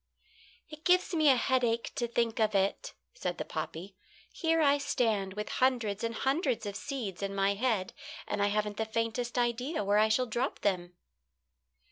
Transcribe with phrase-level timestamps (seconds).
[0.67, 3.95] "It gives me a headache to think of it," said the poppy.
[4.33, 7.93] "Here I stand with hundreds and hundreds of seeds in my head,
[8.27, 10.95] and I haven't the faintest idea where I shall drop them."